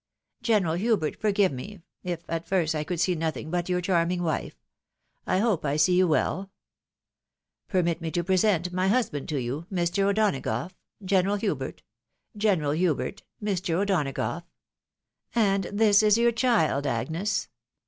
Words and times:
General 0.41 0.73
Hubert, 0.77 1.15
forgive 1.15 1.51
me, 1.51 1.83
if 2.03 2.25
at 2.27 2.47
first 2.47 2.73
I 2.73 2.83
could 2.83 2.99
see 2.99 3.13
nothing 3.13 3.51
but 3.51 3.69
your 3.69 3.81
charming 3.81 4.23
wife! 4.23 4.55
I 5.27 5.37
hope 5.37 5.63
I 5.63 5.75
see 5.75 5.93
you 5.95 6.07
well; 6.07 6.49
permit 7.67 8.01
me 8.01 8.09
to 8.09 8.23
present 8.23 8.73
my 8.73 8.87
husband 8.87 9.29
to 9.29 9.37
you— 9.39 9.67
Mr. 9.71 10.05
O'Dona 10.05 10.41
gough, 10.41 10.75
General 11.05 11.35
Hubert— 11.35 11.83
General 12.45 12.71
Hubert, 12.71 13.21
Mr. 13.43 13.75
O'Donagough— 13.75 14.41
and 15.35 15.65
this 15.65 16.01
is 16.01 16.17
your 16.17 16.31
child, 16.31 16.87
Agnes 16.87 17.47